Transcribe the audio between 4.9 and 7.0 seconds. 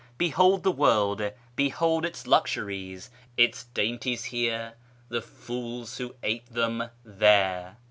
the fools who ate them,